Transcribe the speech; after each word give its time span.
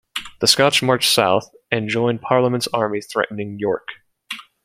The 0.39 0.47
Scots 0.47 0.81
marched 0.81 1.11
South 1.11 1.51
and 1.71 1.87
joined 1.87 2.23
Parliament's 2.23 2.67
army 2.73 3.01
threatening 3.01 3.59
York. 3.59 3.87